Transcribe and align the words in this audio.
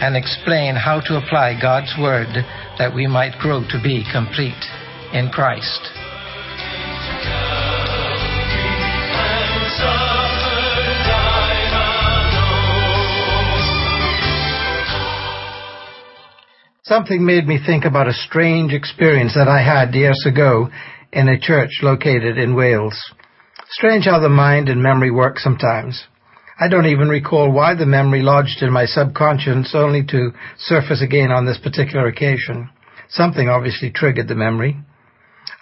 and 0.00 0.16
explain 0.16 0.76
how 0.76 1.00
to 1.00 1.16
apply 1.16 1.58
God's 1.60 1.94
Word 1.98 2.28
that 2.78 2.94
we 2.94 3.06
might 3.06 3.38
grow 3.38 3.62
to 3.68 3.80
be 3.82 4.04
complete 4.12 4.64
in 5.12 5.30
Christ. 5.30 5.80
Something 16.82 17.26
made 17.26 17.48
me 17.48 17.58
think 17.64 17.84
about 17.84 18.06
a 18.06 18.12
strange 18.12 18.72
experience 18.72 19.34
that 19.34 19.48
I 19.48 19.60
had 19.60 19.92
years 19.92 20.24
ago 20.24 20.68
in 21.12 21.28
a 21.28 21.40
church 21.40 21.80
located 21.82 22.38
in 22.38 22.54
Wales. 22.54 22.96
Strange 23.70 24.04
how 24.04 24.20
the 24.20 24.28
mind 24.28 24.68
and 24.68 24.80
memory 24.80 25.10
work 25.10 25.40
sometimes. 25.40 26.06
I 26.58 26.68
don't 26.68 26.86
even 26.86 27.10
recall 27.10 27.52
why 27.52 27.74
the 27.74 27.84
memory 27.84 28.22
lodged 28.22 28.62
in 28.62 28.72
my 28.72 28.86
subconscious 28.86 29.74
only 29.74 30.02
to 30.06 30.32
surface 30.56 31.02
again 31.02 31.30
on 31.30 31.44
this 31.44 31.58
particular 31.58 32.06
occasion. 32.06 32.70
Something 33.10 33.50
obviously 33.50 33.90
triggered 33.90 34.28
the 34.28 34.34
memory. 34.34 34.78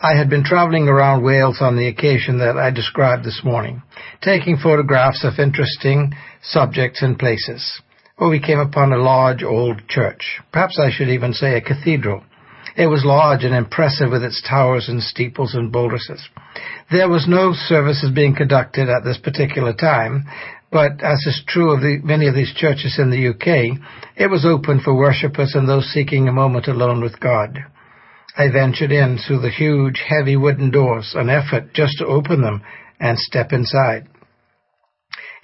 I 0.00 0.16
had 0.16 0.30
been 0.30 0.44
traveling 0.44 0.86
around 0.86 1.24
Wales 1.24 1.58
on 1.60 1.76
the 1.76 1.88
occasion 1.88 2.38
that 2.38 2.56
I 2.56 2.70
described 2.70 3.24
this 3.24 3.40
morning, 3.42 3.82
taking 4.22 4.56
photographs 4.56 5.24
of 5.24 5.40
interesting 5.40 6.14
subjects 6.42 7.02
and 7.02 7.18
places. 7.18 7.80
Well, 8.16 8.30
we 8.30 8.38
came 8.38 8.60
upon 8.60 8.92
a 8.92 8.98
large 8.98 9.42
old 9.42 9.88
church. 9.88 10.40
Perhaps 10.52 10.78
I 10.78 10.90
should 10.92 11.08
even 11.08 11.32
say 11.32 11.56
a 11.56 11.60
cathedral. 11.60 12.22
It 12.76 12.86
was 12.86 13.04
large 13.04 13.44
and 13.44 13.54
impressive 13.54 14.10
with 14.10 14.24
its 14.24 14.42
towers 14.42 14.88
and 14.88 15.02
steeples 15.02 15.54
and 15.54 15.70
buttresses. 15.70 16.28
There 16.90 17.08
was 17.08 17.28
no 17.28 17.52
services 17.52 18.10
being 18.12 18.34
conducted 18.34 18.88
at 18.88 19.04
this 19.04 19.18
particular 19.18 19.72
time, 19.72 20.24
but 20.74 21.04
as 21.04 21.24
is 21.24 21.40
true 21.46 21.72
of 21.72 21.82
the, 21.82 22.00
many 22.02 22.26
of 22.26 22.34
these 22.34 22.52
churches 22.52 22.98
in 22.98 23.08
the 23.08 23.28
UK, 23.28 23.78
it 24.16 24.26
was 24.26 24.44
open 24.44 24.80
for 24.80 24.92
worshippers 24.92 25.52
and 25.54 25.68
those 25.68 25.86
seeking 25.92 26.26
a 26.26 26.32
moment 26.32 26.66
alone 26.66 27.00
with 27.00 27.20
God. 27.20 27.60
I 28.36 28.50
ventured 28.50 28.90
in 28.90 29.18
through 29.18 29.42
the 29.42 29.50
huge, 29.50 30.02
heavy 30.04 30.34
wooden 30.34 30.72
doors, 30.72 31.12
an 31.14 31.30
effort 31.30 31.74
just 31.74 31.98
to 31.98 32.06
open 32.06 32.42
them 32.42 32.62
and 32.98 33.16
step 33.16 33.52
inside. 33.52 34.08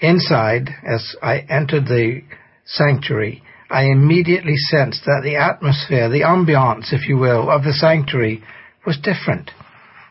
Inside, 0.00 0.68
as 0.84 1.14
I 1.22 1.46
entered 1.48 1.84
the 1.84 2.22
sanctuary, 2.64 3.44
I 3.70 3.84
immediately 3.84 4.56
sensed 4.56 5.04
that 5.04 5.20
the 5.22 5.36
atmosphere, 5.36 6.08
the 6.08 6.22
ambiance, 6.22 6.92
if 6.92 7.08
you 7.08 7.18
will, 7.18 7.48
of 7.48 7.62
the 7.62 7.72
sanctuary 7.72 8.42
was 8.84 8.98
different. 8.98 9.52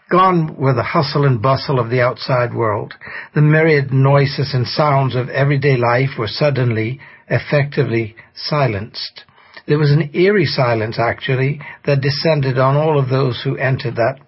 Gone 0.10 0.56
were 0.58 0.74
the 0.74 0.84
hustle 0.84 1.26
and 1.26 1.42
bustle 1.42 1.80
of 1.80 1.90
the 1.90 2.02
outside 2.02 2.54
world. 2.54 2.96
The 3.36 3.42
myriad 3.42 3.94
noises 3.94 4.54
and 4.54 4.66
sounds 4.66 5.16
of 5.16 5.30
everyday 5.30 5.78
life 5.78 6.18
were 6.18 6.28
suddenly, 6.28 7.00
effectively 7.30 8.16
silenced. 8.34 9.26
There 9.68 9.78
was 9.78 9.92
an 9.92 10.10
eerie 10.14 10.46
silence, 10.46 10.98
actually, 10.98 11.62
that 11.86 12.02
descended 12.02 12.58
on 12.58 12.76
all 12.76 13.00
of 13.00 13.10
those 13.10 13.42
who 13.44 13.56
entered 13.58 13.98
that 13.98 14.20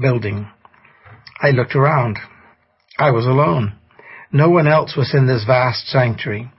building. 0.00 0.50
I 1.42 1.50
looked 1.50 1.76
around. 1.76 2.18
I 2.98 3.10
was 3.10 3.26
alone. 3.26 3.74
No 4.32 4.48
one 4.48 4.66
else 4.66 4.96
was 4.96 5.14
in 5.14 5.26
this 5.26 5.44
vast 5.44 5.86
sanctuary 5.88 6.50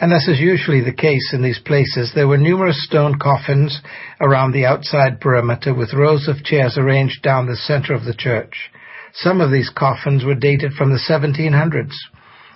and 0.00 0.12
as 0.12 0.28
is 0.28 0.38
usually 0.38 0.80
the 0.80 0.92
case 0.92 1.32
in 1.32 1.42
these 1.42 1.58
places, 1.58 2.12
there 2.14 2.28
were 2.28 2.38
numerous 2.38 2.84
stone 2.84 3.18
coffins 3.18 3.80
around 4.20 4.52
the 4.52 4.64
outside 4.64 5.20
perimeter 5.20 5.74
with 5.74 5.92
rows 5.92 6.28
of 6.28 6.44
chairs 6.44 6.78
arranged 6.78 7.22
down 7.22 7.46
the 7.46 7.56
center 7.56 7.94
of 7.94 8.04
the 8.04 8.14
church. 8.14 8.70
Some 9.12 9.40
of 9.40 9.50
these 9.50 9.70
coffins 9.70 10.24
were 10.24 10.36
dated 10.36 10.72
from 10.74 10.90
the 10.90 11.00
1700s. 11.08 11.94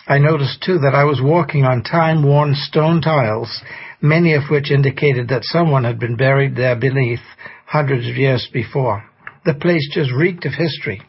I 0.07 0.19
noticed 0.19 0.63
too 0.63 0.79
that 0.79 0.95
I 0.95 1.05
was 1.05 1.21
walking 1.23 1.65
on 1.65 1.83
time-worn 1.83 2.55
stone 2.55 3.01
tiles, 3.01 3.63
many 4.01 4.35
of 4.35 4.45
which 4.51 4.71
indicated 4.71 5.29
that 5.29 5.45
someone 5.45 5.85
had 5.85 5.99
been 5.99 6.17
buried 6.17 6.55
there 6.55 6.77
beneath 6.77 7.21
hundreds 7.67 8.09
of 8.09 8.17
years 8.17 8.49
before. 8.53 9.05
The 9.45 9.55
place 9.55 9.89
just 9.93 10.13
reeked 10.13 10.45
of 10.45 10.53
history. 10.53 11.03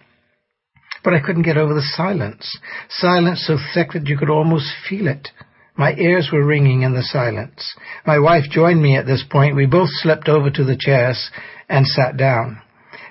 But 1.03 1.13
I 1.13 1.19
couldn't 1.19 1.43
get 1.43 1.57
over 1.57 1.73
the 1.73 1.81
silence. 1.95 2.57
Silence 2.89 3.45
so 3.45 3.57
thick 3.73 3.91
that 3.93 4.07
you 4.07 4.17
could 4.17 4.29
almost 4.29 4.71
feel 4.89 5.07
it. 5.07 5.29
My 5.75 5.93
ears 5.95 6.29
were 6.31 6.45
ringing 6.45 6.83
in 6.83 6.93
the 6.93 7.03
silence. 7.03 7.75
My 8.05 8.19
wife 8.19 8.43
joined 8.49 8.81
me 8.81 8.95
at 8.95 9.05
this 9.05 9.23
point. 9.29 9.55
We 9.55 9.65
both 9.65 9.89
slipped 9.91 10.29
over 10.29 10.49
to 10.51 10.63
the 10.63 10.77
chairs 10.79 11.31
and 11.67 11.87
sat 11.87 12.15
down. 12.15 12.61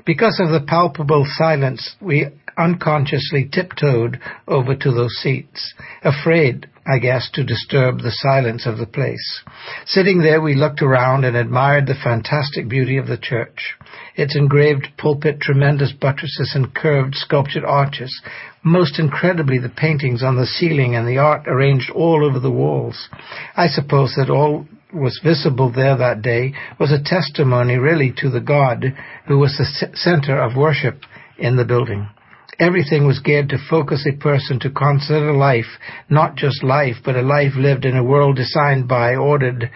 Because 0.04 0.40
of 0.40 0.50
the 0.50 0.64
palpable 0.66 1.24
silence, 1.26 1.96
we 2.00 2.26
unconsciously 2.56 3.48
tiptoed 3.50 4.20
over 4.46 4.74
to 4.74 4.92
those 4.92 5.14
seats, 5.16 5.74
afraid, 6.02 6.68
I 6.84 6.98
guess, 6.98 7.30
to 7.34 7.44
disturb 7.44 8.00
the 8.00 8.10
silence 8.10 8.66
of 8.66 8.76
the 8.76 8.86
place. 8.86 9.42
Sitting 9.86 10.18
there, 10.18 10.40
we 10.40 10.56
looked 10.56 10.82
around 10.82 11.24
and 11.24 11.36
admired 11.36 11.86
the 11.86 11.94
fantastic 11.94 12.68
beauty 12.68 12.96
of 12.96 13.06
the 13.06 13.16
church. 13.16 13.76
Its 14.16 14.34
engraved 14.34 14.88
pulpit, 14.98 15.40
tremendous 15.40 15.92
buttresses 15.92 16.52
and 16.56 16.74
curved 16.74 17.14
sculptured 17.14 17.64
arches. 17.64 18.20
Most 18.64 18.98
incredibly, 18.98 19.58
the 19.58 19.68
paintings 19.68 20.24
on 20.24 20.36
the 20.36 20.46
ceiling 20.46 20.96
and 20.96 21.06
the 21.06 21.18
art 21.18 21.46
arranged 21.46 21.90
all 21.90 22.24
over 22.24 22.40
the 22.40 22.50
walls. 22.50 23.08
I 23.56 23.68
suppose 23.68 24.14
that 24.16 24.28
all 24.28 24.66
was 24.92 25.20
visible 25.22 25.70
there 25.70 25.96
that 25.96 26.20
day 26.20 26.52
was 26.80 26.90
a 26.90 27.02
testimony 27.02 27.76
really 27.76 28.12
to 28.16 28.28
the 28.28 28.40
God 28.40 28.84
who 29.26 29.38
was 29.38 29.56
the 29.56 29.90
center 29.94 30.40
of 30.40 30.56
worship 30.56 31.00
in 31.38 31.56
the 31.56 31.64
building. 31.64 32.08
Everything 32.58 33.06
was 33.06 33.20
geared 33.20 33.48
to 33.48 33.58
focus 33.70 34.06
a 34.06 34.16
person 34.16 34.60
to 34.60 34.70
consider 34.70 35.32
life, 35.32 35.78
not 36.08 36.36
just 36.36 36.62
life, 36.62 36.96
but 37.04 37.16
a 37.16 37.22
life 37.22 37.52
lived 37.56 37.84
in 37.84 37.96
a 37.96 38.04
world 38.04 38.36
designed 38.36 38.86
by, 38.86 39.14
ordered, 39.14 39.70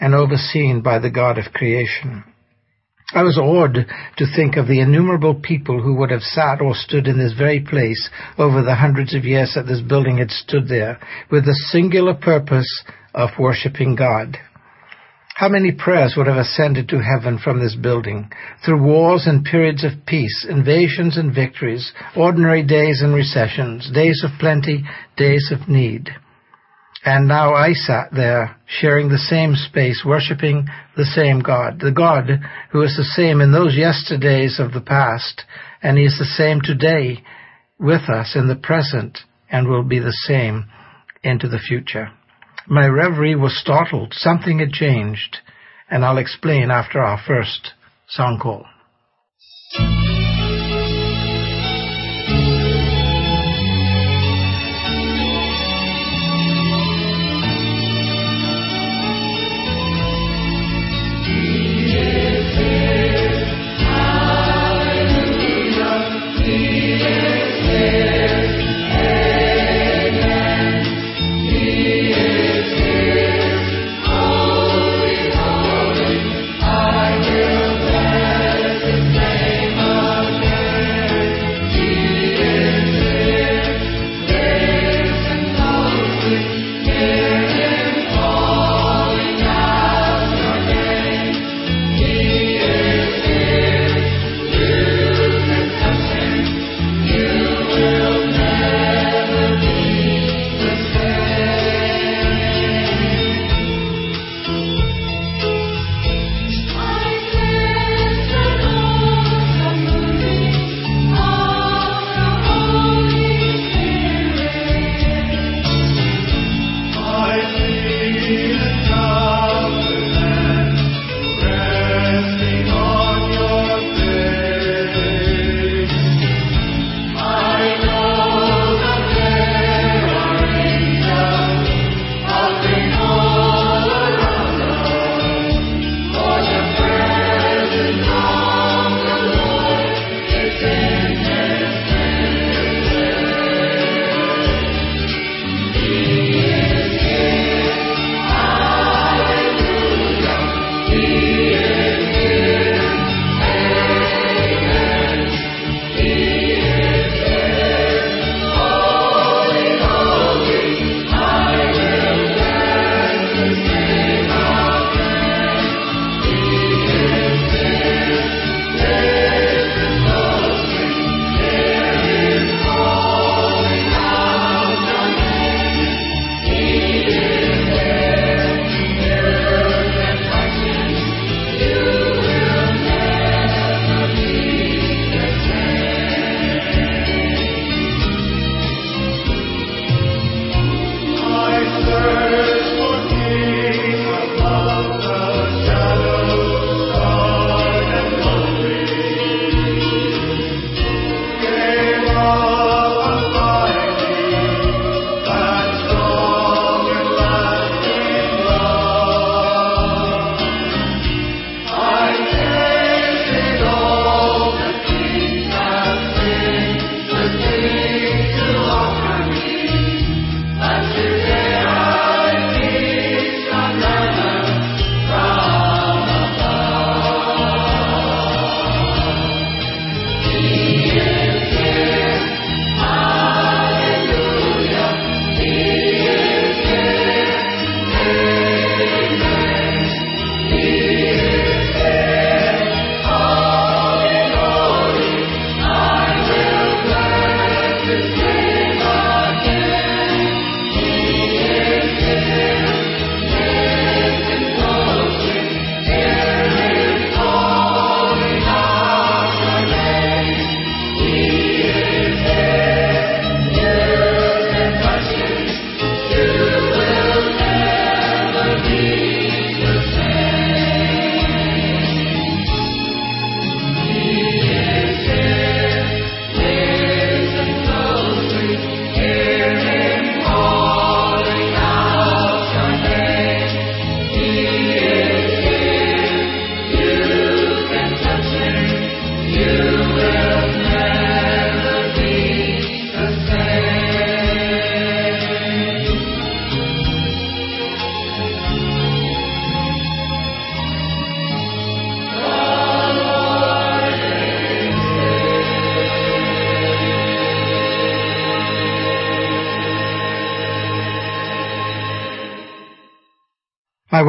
and 0.00 0.14
overseen 0.14 0.80
by 0.80 0.98
the 0.98 1.10
God 1.10 1.38
of 1.38 1.52
creation. 1.52 2.24
I 3.14 3.22
was 3.22 3.36
awed 3.36 3.74
to 4.16 4.26
think 4.34 4.56
of 4.56 4.66
the 4.66 4.80
innumerable 4.80 5.34
people 5.34 5.82
who 5.82 5.94
would 5.96 6.10
have 6.10 6.22
sat 6.22 6.62
or 6.62 6.74
stood 6.74 7.06
in 7.06 7.18
this 7.18 7.34
very 7.34 7.60
place 7.60 8.08
over 8.38 8.62
the 8.62 8.76
hundreds 8.76 9.14
of 9.14 9.24
years 9.24 9.52
that 9.54 9.66
this 9.66 9.82
building 9.82 10.16
had 10.16 10.30
stood 10.30 10.66
there, 10.68 10.98
with 11.30 11.44
the 11.44 11.54
singular 11.70 12.14
purpose 12.14 12.82
of 13.14 13.38
worshipping 13.38 13.94
God. 13.96 14.38
How 15.34 15.48
many 15.48 15.72
prayers 15.72 16.14
would 16.16 16.26
have 16.26 16.36
ascended 16.36 16.88
to 16.88 17.02
heaven 17.02 17.38
from 17.38 17.58
this 17.58 17.74
building, 17.74 18.30
through 18.64 18.82
wars 18.82 19.26
and 19.26 19.44
periods 19.44 19.82
of 19.82 20.04
peace, 20.06 20.46
invasions 20.48 21.16
and 21.16 21.34
victories, 21.34 21.92
ordinary 22.14 22.62
days 22.62 23.00
and 23.02 23.14
recessions, 23.14 23.90
days 23.92 24.22
of 24.24 24.38
plenty, 24.38 24.84
days 25.16 25.50
of 25.50 25.68
need. 25.68 26.10
And 27.04 27.26
now 27.26 27.54
I 27.54 27.72
sat 27.72 28.12
there, 28.12 28.56
sharing 28.66 29.08
the 29.08 29.18
same 29.18 29.56
space, 29.56 30.04
worshipping 30.04 30.68
the 30.96 31.06
same 31.06 31.40
God, 31.40 31.80
the 31.80 31.90
God 31.90 32.30
who 32.70 32.82
is 32.82 32.96
the 32.96 33.02
same 33.02 33.40
in 33.40 33.50
those 33.50 33.74
yesterdays 33.74 34.60
of 34.60 34.72
the 34.72 34.80
past, 34.80 35.42
and 35.82 35.98
He 35.98 36.04
is 36.04 36.16
the 36.18 36.24
same 36.24 36.60
today 36.60 37.24
with 37.78 38.08
us 38.08 38.36
in 38.36 38.46
the 38.46 38.54
present, 38.54 39.18
and 39.50 39.66
will 39.66 39.82
be 39.82 39.98
the 39.98 40.16
same 40.26 40.66
into 41.24 41.48
the 41.48 41.58
future. 41.58 42.10
My 42.66 42.86
reverie 42.86 43.34
was 43.34 43.58
startled. 43.58 44.14
Something 44.14 44.60
had 44.60 44.72
changed, 44.72 45.38
and 45.90 46.04
I'll 46.04 46.18
explain 46.18 46.70
after 46.70 47.00
our 47.00 47.20
first 47.26 47.72
song 48.08 48.38
call. 48.40 48.66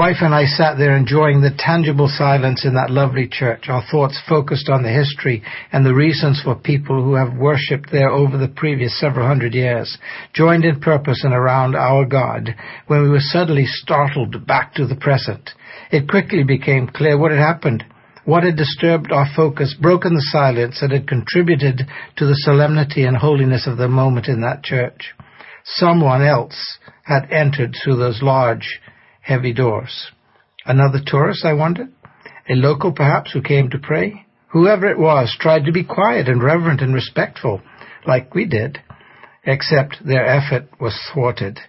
Wife 0.04 0.18
and 0.20 0.36
I 0.36 0.44
sat 0.44 0.78
there 0.78 0.98
enjoying 0.98 1.40
the 1.40 1.56
tangible 1.58 2.10
silence 2.10 2.66
in 2.66 2.74
that 2.74 2.90
lovely 2.92 3.26
church, 3.26 3.70
our 3.70 3.82
thoughts 3.90 4.22
focused 4.28 4.68
on 4.68 4.84
the 4.84 4.92
history 4.92 5.42
and 5.72 5.86
the 5.86 5.96
reasons 5.96 6.42
for 6.44 6.56
people 6.56 7.02
who 7.02 7.14
have 7.14 7.38
worshipped 7.38 7.90
there 7.90 8.10
over 8.10 8.38
the 8.38 8.50
previous 8.50 9.00
several 9.00 9.26
hundred 9.26 9.54
years, 9.54 9.98
joined 10.34 10.66
in 10.66 10.82
purpose 10.82 11.24
and 11.24 11.34
around 11.34 11.74
our 11.78 12.04
God, 12.04 12.54
when 12.88 13.02
we 13.02 13.08
were 13.08 13.22
suddenly 13.22 13.64
startled 13.66 14.46
back 14.46 14.74
to 14.74 14.86
the 14.86 14.98
present. 14.98 15.52
It 15.90 16.10
quickly 16.10 16.44
became 16.44 16.88
clear 16.94 17.18
what 17.18 17.32
had 17.32 17.40
happened, 17.40 17.86
what 18.26 18.44
had 18.44 18.58
disturbed 18.58 19.10
our 19.14 19.28
focus, 19.34 19.74
broken 19.82 20.16
the 20.16 20.30
silence, 20.34 20.82
and 20.82 20.92
had 20.92 21.08
contributed 21.08 21.84
to 22.18 22.26
the 22.26 22.40
solemnity 22.44 23.06
and 23.06 23.16
holiness 23.16 23.68
of 23.68 23.78
the 23.78 23.88
moment 23.88 24.28
in 24.28 24.42
that 24.42 24.66
church. 24.66 25.14
Someone 25.64 26.22
else 26.22 26.78
had 27.04 27.32
entered 27.32 27.74
through 27.82 27.96
those 27.96 28.22
large, 28.22 28.82
heavy 29.24 29.54
doors. 29.54 30.12
Another 30.66 31.00
tourist, 31.04 31.44
I 31.46 31.54
wondered? 31.54 31.90
A 32.50 32.54
local, 32.56 32.92
perhaps, 32.92 33.32
who 33.32 33.42
came 33.42 33.70
to 33.70 33.80
pray? 33.80 34.26
Whoever 34.52 34.88
it 34.88 35.00
was 35.00 35.36
tried 35.40 35.66
to 35.66 35.72
be 35.72 35.84
quiet 35.84 36.28
and 36.28 36.44
reverent 36.44 36.82
and 36.82 36.94
respectful, 36.94 37.62
like 38.06 38.36
we 38.36 38.46
did, 38.46 38.80
except 39.46 40.06
their 40.06 40.26
effort 40.26 40.68
was 40.80 40.98
thwarted. 41.12 41.60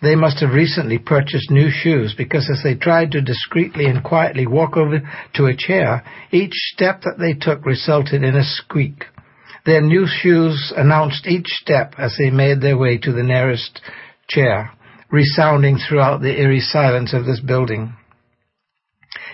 They 0.00 0.14
must 0.14 0.40
have 0.40 0.52
recently 0.52 0.98
purchased 0.98 1.50
new 1.50 1.70
shoes 1.70 2.14
because 2.16 2.48
as 2.48 2.62
they 2.62 2.74
tried 2.74 3.10
to 3.12 3.20
discreetly 3.20 3.86
and 3.86 4.04
quietly 4.04 4.46
walk 4.46 4.76
over 4.76 5.00
to 5.34 5.46
a 5.46 5.56
chair, 5.56 6.04
each 6.30 6.52
step 6.52 7.02
that 7.02 7.18
they 7.18 7.32
took 7.32 7.66
resulted 7.66 8.22
in 8.22 8.36
a 8.36 8.44
squeak. 8.44 9.06
Their 9.66 9.80
new 9.80 10.06
shoes 10.06 10.72
announced 10.76 11.26
each 11.26 11.48
step 11.48 11.94
as 11.98 12.16
they 12.16 12.30
made 12.30 12.60
their 12.60 12.78
way 12.78 12.98
to 12.98 13.12
the 13.12 13.24
nearest 13.24 13.80
chair 14.28 14.72
resounding 15.10 15.78
throughout 15.78 16.20
the 16.20 16.40
eerie 16.40 16.60
silence 16.60 17.14
of 17.14 17.24
this 17.24 17.40
building. 17.40 17.94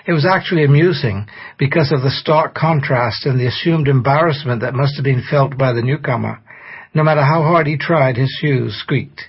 It 0.07 0.13
was 0.13 0.27
actually 0.27 0.65
amusing 0.65 1.27
because 1.59 1.91
of 1.91 2.03
the 2.03 2.11
stark 2.11 2.55
contrast 2.55 3.25
and 3.27 3.41
the 3.41 3.47
assumed 3.47 3.89
embarrassment 3.89 4.61
that 4.61 4.75
must 4.75 4.97
have 4.97 5.05
been 5.05 5.25
felt 5.29 5.57
by 5.57 5.73
the 5.73 5.83
newcomer. 5.83 6.41
No 6.95 7.03
matter 7.03 7.23
how 7.23 7.43
hard 7.43 7.67
he 7.67 7.77
tried, 7.77 8.17
his 8.17 8.31
shoes 8.41 8.77
squeaked. 8.79 9.23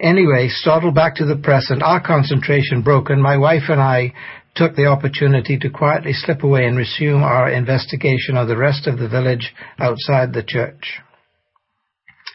Anyway, 0.00 0.48
startled 0.48 0.94
back 0.94 1.16
to 1.16 1.24
the 1.24 1.36
present, 1.36 1.82
our 1.82 2.00
concentration 2.00 2.82
broken, 2.82 3.20
my 3.20 3.36
wife 3.36 3.64
and 3.68 3.80
I 3.80 4.12
took 4.54 4.74
the 4.74 4.86
opportunity 4.86 5.58
to 5.58 5.70
quietly 5.70 6.12
slip 6.12 6.42
away 6.42 6.66
and 6.66 6.76
resume 6.76 7.22
our 7.22 7.48
investigation 7.48 8.36
of 8.36 8.48
the 8.48 8.56
rest 8.56 8.86
of 8.86 8.98
the 8.98 9.08
village 9.08 9.54
outside 9.78 10.32
the 10.32 10.44
church. 10.46 11.00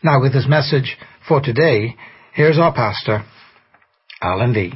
Now, 0.04 0.22
with 0.22 0.34
his 0.34 0.48
message 0.48 0.98
for 1.28 1.42
today, 1.42 1.96
here's 2.34 2.58
our 2.58 2.74
pastor, 2.74 3.26
Lee. 4.26 4.74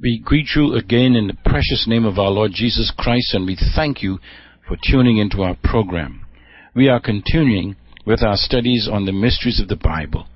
We 0.00 0.22
greet 0.24 0.50
you 0.54 0.74
again 0.74 1.16
in 1.16 1.26
the 1.26 1.36
precious 1.44 1.86
name 1.88 2.04
of 2.04 2.16
our 2.16 2.30
Lord 2.30 2.52
Jesus 2.54 2.92
Christ 2.96 3.34
and 3.34 3.44
we 3.44 3.56
thank 3.74 4.02
you 4.02 4.18
for 4.68 4.76
tuning 4.88 5.18
into 5.18 5.42
our 5.42 5.56
program. 5.64 6.24
We 6.74 6.88
are 6.88 7.00
continuing 7.00 7.74
with 8.06 8.22
our 8.22 8.36
studies 8.36 8.88
on 8.90 9.04
the 9.04 9.12
mysteries 9.12 9.60
of 9.60 9.66
the 9.66 9.76
Bible. 9.76 10.28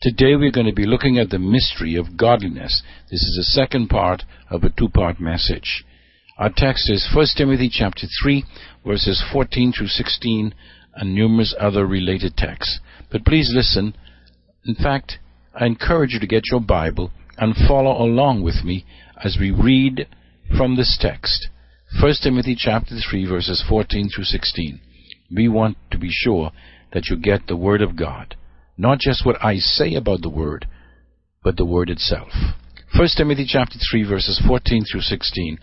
Today 0.00 0.34
we're 0.34 0.50
going 0.50 0.66
to 0.66 0.72
be 0.72 0.86
looking 0.86 1.18
at 1.18 1.30
the 1.30 1.38
mystery 1.38 1.94
of 1.94 2.16
godliness. 2.16 2.82
This 3.10 3.20
is 3.20 3.36
the 3.36 3.60
second 3.60 3.88
part 3.88 4.24
of 4.50 4.64
a 4.64 4.70
two-part 4.70 5.20
message. 5.20 5.84
Our 6.38 6.50
text 6.54 6.90
is 6.90 7.08
1 7.14 7.26
Timothy 7.36 7.70
chapter 7.72 8.08
3 8.24 8.44
verses 8.84 9.22
14 9.32 9.72
through 9.72 9.86
16 9.86 10.52
and 10.96 11.14
numerous 11.14 11.54
other 11.60 11.86
related 11.86 12.36
texts. 12.36 12.80
But 13.10 13.24
please 13.24 13.52
listen. 13.54 13.94
In 14.66 14.74
fact, 14.74 15.18
I 15.54 15.66
encourage 15.66 16.12
you 16.12 16.18
to 16.18 16.26
get 16.26 16.50
your 16.50 16.60
Bible 16.60 17.12
and 17.38 17.54
follow 17.68 18.02
along 18.02 18.42
with 18.42 18.64
me 18.64 18.84
as 19.22 19.36
we 19.40 19.50
read 19.50 20.06
from 20.56 20.76
this 20.76 20.98
text. 21.00 21.48
1 22.00 22.14
Timothy 22.22 22.56
chapter 22.58 22.94
3 23.10 23.26
verses 23.26 23.64
14 23.68 24.10
through 24.14 24.24
16. 24.24 24.80
We 25.34 25.48
want 25.48 25.76
to 25.90 25.98
be 25.98 26.10
sure 26.10 26.52
that 26.92 27.06
you 27.08 27.16
get 27.16 27.46
the 27.46 27.56
Word 27.56 27.82
of 27.82 27.96
God. 27.96 28.36
Not 28.76 28.98
just 28.98 29.24
what 29.24 29.42
I 29.44 29.56
say 29.56 29.94
about 29.94 30.22
the 30.22 30.30
Word, 30.30 30.66
but 31.42 31.56
the 31.56 31.64
Word 31.64 31.90
itself. 31.90 32.30
1 32.94 33.08
Timothy 33.16 33.46
chapter 33.48 33.78
3 33.90 34.04
verses 34.04 34.42
14 34.46 34.84
through 34.90 35.00
16. 35.00 35.58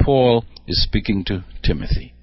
Paul 0.00 0.44
is 0.66 0.82
speaking 0.82 1.24
to 1.26 1.44
Timothy. 1.62 2.14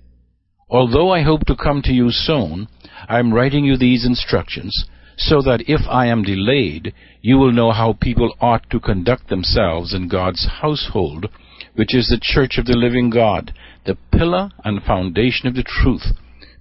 Although 0.69 1.11
I 1.11 1.21
hope 1.21 1.45
to 1.45 1.55
come 1.55 1.81
to 1.83 1.91
you 1.91 2.09
soon, 2.09 2.67
I 3.07 3.19
am 3.19 3.33
writing 3.33 3.65
you 3.65 3.77
these 3.77 4.05
instructions 4.05 4.85
so 5.17 5.41
that 5.41 5.63
if 5.67 5.81
I 5.89 6.07
am 6.07 6.23
delayed, 6.23 6.93
you 7.21 7.37
will 7.37 7.51
know 7.51 7.71
how 7.71 7.93
people 7.93 8.35
ought 8.41 8.69
to 8.69 8.79
conduct 8.79 9.29
themselves 9.29 9.93
in 9.93 10.07
God's 10.07 10.47
household, 10.61 11.27
which 11.75 11.95
is 11.95 12.07
the 12.09 12.19
church 12.21 12.57
of 12.57 12.65
the 12.65 12.77
living 12.77 13.09
God, 13.09 13.53
the 13.85 13.97
pillar 14.11 14.49
and 14.63 14.83
foundation 14.83 15.47
of 15.47 15.55
the 15.55 15.63
truth. 15.63 16.13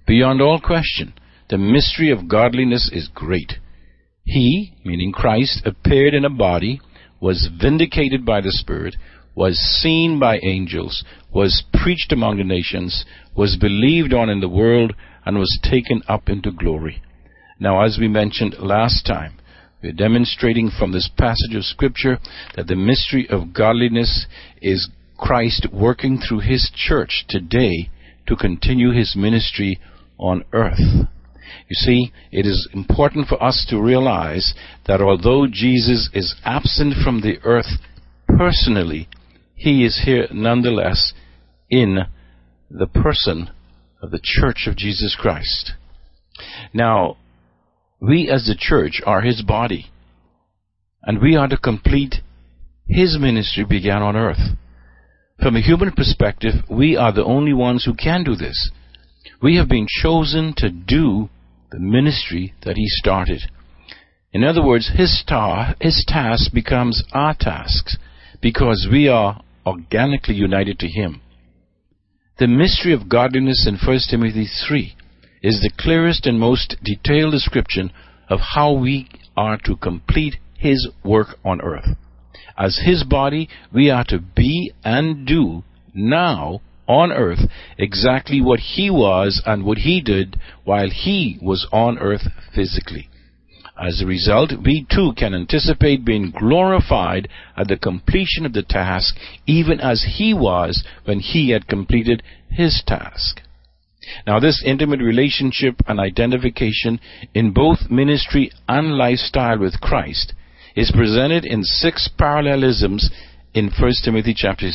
Beyond 0.07 0.41
all 0.41 0.59
question, 0.59 1.13
the 1.49 1.57
mystery 1.57 2.11
of 2.11 2.27
godliness 2.27 2.89
is 2.91 3.09
great. 3.13 3.53
He, 4.23 4.73
meaning 4.83 5.11
Christ, 5.11 5.61
appeared 5.65 6.13
in 6.13 6.25
a 6.25 6.29
body, 6.29 6.81
was 7.19 7.49
vindicated 7.59 8.25
by 8.25 8.41
the 8.41 8.51
Spirit, 8.51 8.95
was 9.35 9.57
seen 9.57 10.19
by 10.19 10.39
angels, 10.43 11.03
was 11.33 11.63
preached 11.73 12.11
among 12.11 12.37
the 12.37 12.43
nations, 12.43 13.05
was 13.35 13.57
believed 13.57 14.13
on 14.13 14.29
in 14.29 14.39
the 14.39 14.49
world, 14.49 14.93
and 15.25 15.37
was 15.37 15.59
taken 15.61 16.01
up 16.07 16.29
into 16.29 16.51
glory. 16.51 17.01
Now, 17.59 17.83
as 17.83 17.97
we 17.99 18.07
mentioned 18.07 18.55
last 18.59 19.05
time, 19.05 19.37
we're 19.81 19.93
demonstrating 19.93 20.69
from 20.77 20.91
this 20.91 21.09
passage 21.17 21.55
of 21.55 21.63
Scripture 21.63 22.17
that 22.55 22.67
the 22.67 22.75
mystery 22.75 23.27
of 23.29 23.53
godliness 23.53 24.25
is 24.61 24.89
Christ 25.17 25.67
working 25.71 26.17
through 26.19 26.39
His 26.39 26.69
church 26.75 27.25
today 27.29 27.89
to 28.27 28.35
continue 28.35 28.91
His 28.91 29.15
ministry 29.15 29.79
on 30.17 30.43
earth. 30.51 30.79
You 30.79 31.75
see, 31.75 32.11
it 32.31 32.45
is 32.45 32.67
important 32.73 33.27
for 33.27 33.41
us 33.41 33.65
to 33.69 33.81
realize 33.81 34.53
that 34.87 35.01
although 35.01 35.47
Jesus 35.47 36.09
is 36.13 36.35
absent 36.43 36.95
from 37.03 37.21
the 37.21 37.37
earth 37.43 37.79
personally, 38.27 39.07
He 39.55 39.85
is 39.85 40.01
here 40.03 40.27
nonetheless 40.33 41.13
in 41.69 41.99
the 42.69 42.87
person 42.87 43.49
of 44.01 44.11
the 44.11 44.19
church 44.21 44.67
of 44.67 44.75
Jesus 44.75 45.15
Christ. 45.17 45.73
Now, 46.73 47.17
we 48.05 48.29
as 48.29 48.45
the 48.45 48.55
church 48.57 49.01
are 49.05 49.21
his 49.21 49.41
body. 49.41 49.87
And 51.03 51.21
we 51.21 51.35
are 51.35 51.47
to 51.47 51.57
complete 51.57 52.15
his 52.87 53.17
ministry 53.19 53.65
began 53.67 54.01
on 54.01 54.15
earth. 54.15 54.57
From 55.41 55.55
a 55.55 55.61
human 55.61 55.91
perspective, 55.91 56.53
we 56.69 56.95
are 56.95 57.11
the 57.11 57.23
only 57.23 57.53
ones 57.53 57.83
who 57.83 57.93
can 57.93 58.23
do 58.23 58.35
this. 58.35 58.71
We 59.41 59.57
have 59.57 59.67
been 59.67 59.87
chosen 60.01 60.53
to 60.57 60.69
do 60.69 61.29
the 61.71 61.79
ministry 61.79 62.53
that 62.63 62.77
he 62.77 62.85
started. 62.87 63.41
In 64.31 64.43
other 64.43 64.63
words, 64.63 64.91
his, 64.95 65.23
his 65.81 66.05
task 66.07 66.53
becomes 66.53 67.03
our 67.11 67.35
tasks 67.37 67.97
because 68.41 68.87
we 68.91 69.07
are 69.07 69.41
organically 69.65 70.35
united 70.35 70.79
to 70.79 70.87
him. 70.87 71.21
The 72.37 72.47
mystery 72.47 72.93
of 72.93 73.09
godliness 73.09 73.67
in 73.67 73.77
1 73.77 73.99
Timothy 74.09 74.47
3 74.67 74.95
is 75.45 75.61
the 75.61 75.69
clearest 75.77 76.25
and 76.25 76.39
most 76.39 76.75
detailed 76.83 77.31
description 77.31 77.91
of 78.29 78.39
how 78.55 78.73
we 78.73 79.07
are 79.37 79.59
to 79.63 79.75
complete 79.75 80.37
His 80.57 80.89
work 81.03 81.37
on 81.45 81.61
earth. 81.61 81.85
As 82.57 82.81
His 82.83 83.03
body, 83.03 83.47
we 83.71 83.91
are 83.91 84.05
to 84.05 84.17
be 84.17 84.73
and 84.83 85.27
do 85.27 85.63
now 85.93 86.61
on 86.87 87.11
earth 87.11 87.41
exactly 87.77 88.41
what 88.41 88.59
He 88.59 88.89
was 88.89 89.39
and 89.45 89.63
what 89.63 89.77
He 89.77 90.01
did 90.01 90.39
while 90.63 90.89
He 90.89 91.37
was 91.43 91.67
on 91.71 91.99
earth 91.99 92.27
physically. 92.55 93.07
As 93.79 94.01
a 94.01 94.07
result, 94.07 94.51
we 94.63 94.87
too 94.89 95.13
can 95.15 95.35
anticipate 95.35 96.03
being 96.03 96.31
glorified 96.31 97.27
at 97.55 97.67
the 97.67 97.77
completion 97.77 98.47
of 98.47 98.53
the 98.53 98.63
task, 98.63 99.15
even 99.45 99.79
as 99.79 100.15
He 100.17 100.33
was 100.33 100.83
when 101.03 101.19
He 101.19 101.51
had 101.51 101.67
completed 101.67 102.23
His 102.49 102.81
task. 102.87 103.41
Now, 104.25 104.39
this 104.39 104.63
intimate 104.65 105.01
relationship 105.01 105.75
and 105.87 105.99
identification 105.99 106.99
in 107.33 107.51
both 107.51 107.89
ministry 107.89 108.51
and 108.67 108.97
lifestyle 108.97 109.59
with 109.59 109.81
Christ 109.81 110.33
is 110.75 110.91
presented 110.91 111.45
in 111.45 111.63
six 111.63 112.09
parallelisms 112.17 113.09
in 113.53 113.71
1 113.79 113.91
Timothy 114.03 114.33
chapter 114.35 114.69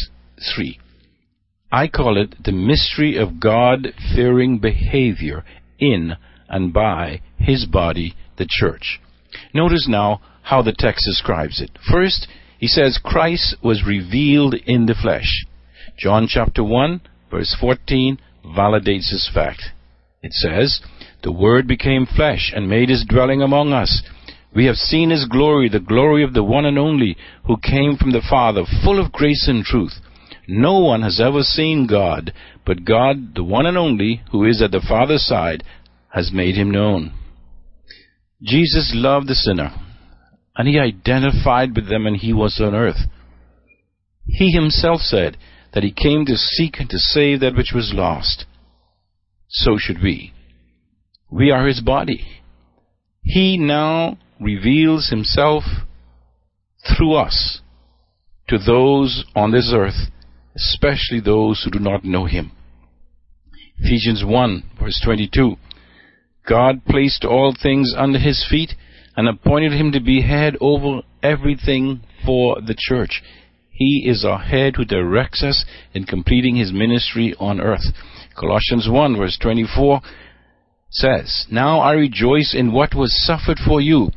3. 0.55 0.79
I 1.73 1.87
call 1.87 2.21
it 2.21 2.43
the 2.43 2.53
mystery 2.53 3.17
of 3.17 3.39
God 3.39 3.89
fearing 4.15 4.59
behavior 4.59 5.45
in 5.79 6.15
and 6.49 6.73
by 6.73 7.21
His 7.39 7.67
body, 7.67 8.15
the 8.39 8.47
church. 8.49 9.01
Notice 9.55 9.87
now 9.89 10.21
how 10.43 10.63
the 10.63 10.75
text 10.77 11.05
describes 11.07 11.61
it. 11.61 11.71
First, 11.91 12.27
he 12.59 12.67
says 12.67 13.01
Christ 13.03 13.57
was 13.63 13.87
revealed 13.87 14.55
in 14.55 14.87
the 14.87 14.95
flesh. 15.01 15.47
John 15.97 16.27
chapter 16.29 16.65
1, 16.65 17.01
verse 17.31 17.57
14 17.61 18.19
validates 18.45 19.11
this 19.11 19.31
fact. 19.33 19.63
It 20.23 20.33
says, 20.33 20.81
The 21.23 21.33
Word 21.33 21.67
became 21.67 22.07
flesh 22.07 22.53
and 22.55 22.69
made 22.69 22.89
his 22.89 23.05
dwelling 23.09 23.43
among 23.43 23.73
us. 23.73 24.03
We 24.55 24.67
have 24.67 24.77
seen 24.77 25.11
his 25.11 25.27
glory, 25.27 25.69
the 25.69 25.81
glory 25.81 26.25
of 26.25 26.35
the 26.35 26.43
one 26.43 26.65
and 26.65 26.79
only, 26.79 27.17
who 27.47 27.57
came 27.57 27.97
from 27.97 28.11
the 28.13 28.27
Father, 28.29 28.65
full 28.85 29.05
of 29.05 29.13
grace 29.13 29.47
and 29.49 29.65
truth. 29.65 29.95
No 30.49 30.81
one 30.81 31.03
has 31.03 31.21
ever 31.21 31.43
seen 31.43 31.87
God, 31.87 32.33
but 32.67 32.85
God, 32.85 33.35
the 33.37 33.45
one 33.45 33.67
and 33.67 33.79
only, 33.79 34.23
who 34.33 34.45
is 34.45 34.61
at 34.61 34.73
the 34.73 34.85
Father's 34.87 35.25
side, 35.25 35.63
has 36.13 36.33
made 36.33 36.57
him 36.57 36.71
known. 36.71 37.13
Jesus 38.43 38.93
loved 38.95 39.29
the 39.29 39.35
sinner, 39.35 39.73
and 40.57 40.67
he 40.67 40.79
identified 40.79 41.77
with 41.77 41.89
them 41.89 42.05
when 42.05 42.17
he 42.17 42.33
was 42.33 42.61
on 42.61 42.75
earth. 42.75 43.09
He 44.27 44.51
himself 44.51 45.01
said 45.01 45.37
that 45.75 45.83
he 45.83 45.93
came 45.93 46.25
to 46.27 46.37
seek 46.37 46.79
and 46.79 46.89
to 46.91 46.99
save 46.99 47.41
that 47.41 47.57
which 47.57 47.73
was 47.75 47.93
lost. 47.95 48.45
So 49.49 49.77
should 49.79 50.03
we. 50.03 50.33
We 51.31 51.51
are 51.51 51.67
his 51.67 51.81
body. 51.81 52.27
He 53.23 53.57
now 53.57 54.19
reveals 54.41 55.11
himself 55.11 55.65
through 56.97 57.15
us 57.15 57.61
to 58.49 58.59
those 58.59 59.25
on 59.37 59.53
this 59.53 59.73
earth, 59.75 60.11
especially 60.57 61.21
those 61.21 61.63
who 61.63 61.71
do 61.71 61.79
not 61.79 62.05
know 62.05 62.25
him. 62.25 62.53
Ephesians 63.79 64.25
1 64.25 64.63
verse 64.81 65.01
22. 65.05 65.57
God 66.49 66.85
placed 66.85 67.25
all 67.25 67.55
things 67.55 67.95
under 67.97 68.19
his 68.19 68.45
feet 68.49 68.73
and 69.17 69.29
appointed 69.29 69.73
him 69.73 69.93
to 69.93 70.01
be 70.01 70.23
head 70.23 70.57
over 70.61 71.03
everything 71.23 72.01
for 72.25 72.61
the 72.61 72.75
church. 72.77 73.23
He 73.81 74.05
is 74.07 74.27
our 74.27 74.39
head 74.39 74.77
who 74.77 74.85
directs 74.85 75.43
us 75.43 75.65
in 75.95 76.05
completing 76.05 76.57
his 76.57 76.71
ministry 76.71 77.35
on 77.41 77.63
earth. 77.63 77.87
Colossians 78.39 78.87
1 78.91 79.17
verse 79.17 79.39
24 79.41 80.03
says, 80.91 81.47
Now 81.51 81.81
I 81.81 81.93
rejoice 81.93 82.55
in 82.55 82.73
what 82.73 82.95
was 82.95 83.25
suffered 83.25 83.57
for 83.67 83.81
you, 83.81 84.11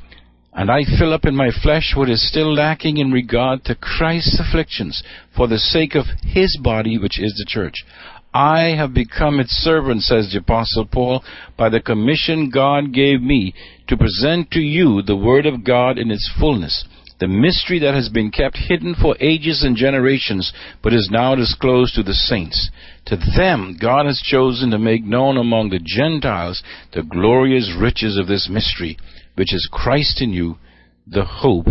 and 0.52 0.70
I 0.70 0.84
fill 0.84 1.14
up 1.14 1.24
in 1.24 1.34
my 1.34 1.50
flesh 1.50 1.94
what 1.96 2.10
is 2.10 2.28
still 2.28 2.54
lacking 2.54 2.98
in 2.98 3.14
regard 3.14 3.64
to 3.64 3.76
Christ's 3.76 4.38
afflictions 4.38 5.02
for 5.34 5.48
the 5.48 5.60
sake 5.60 5.96
of 5.96 6.08
his 6.24 6.60
body, 6.62 6.98
which 6.98 7.18
is 7.18 7.34
the 7.38 7.46
church. 7.48 7.86
I 8.34 8.76
have 8.76 8.94
become 8.94 9.40
its 9.40 9.52
servant, 9.52 10.02
says 10.02 10.30
the 10.34 10.40
Apostle 10.40 10.88
Paul, 10.92 11.24
by 11.58 11.70
the 11.70 11.80
commission 11.80 12.50
God 12.54 12.92
gave 12.94 13.22
me 13.22 13.54
to 13.88 13.96
present 13.96 14.52
to 14.52 14.60
you 14.60 15.02
the 15.02 15.16
Word 15.16 15.46
of 15.46 15.64
God 15.64 15.98
in 15.98 16.12
its 16.12 16.30
fullness, 16.38 16.84
the 17.24 17.28
mystery 17.30 17.80
that 17.80 17.94
has 17.94 18.10
been 18.10 18.30
kept 18.30 18.58
hidden 18.58 18.94
for 19.02 19.16
ages 19.22 19.64
and 19.64 19.78
generations, 19.78 20.52
but 20.82 20.92
is 20.92 21.08
now 21.10 21.34
disclosed 21.36 21.96
to 21.96 22.04
the 22.04 22.14
saints. 22.14 22.70
To 23.06 23.16
them 23.16 23.78
God 23.82 24.06
has 24.08 24.22
chosen 24.22 24.72
to 24.72 24.78
make 24.78 25.06
known 25.06 25.38
among 25.38 25.70
the 25.70 25.80
Gentiles 25.80 26.62
the 26.92 27.02
glorious 27.02 27.74
riches 27.80 28.18
of 28.18 28.28
this 28.28 28.50
mystery, 28.52 28.98
which 29.36 29.54
is 29.54 29.70
Christ 29.72 30.22
in 30.22 30.34
you, 30.34 30.58
the 31.08 31.24
hope 31.24 31.68